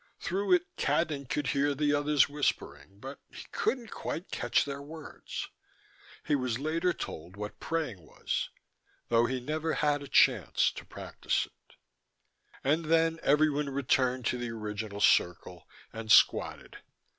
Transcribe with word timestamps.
Through 0.19 0.53
it, 0.53 0.63
Cadnan 0.77 1.29
could 1.29 1.45
hear 1.49 1.75
the 1.75 1.93
others 1.93 2.27
whispering, 2.27 2.99
but 2.99 3.19
he 3.29 3.45
couldn't 3.51 3.91
quite 3.91 4.31
catch 4.31 4.65
their 4.65 4.81
words. 4.81 5.49
He 6.25 6.33
was 6.33 6.57
later 6.57 6.91
told 6.91 7.35
what 7.37 7.59
praying 7.59 8.03
was, 8.03 8.49
though 9.09 9.27
he 9.27 9.39
never 9.39 9.73
had 9.75 10.01
a 10.01 10.07
chance 10.07 10.71
to 10.71 10.85
practice 10.87 11.45
it. 11.45 11.75
And 12.63 12.85
then 12.85 13.19
everyone 13.21 13.69
returned 13.69 14.25
to 14.25 14.39
the 14.39 14.49
original 14.49 15.01
circle, 15.01 15.69
and 15.93 16.11
squatted. 16.11 16.77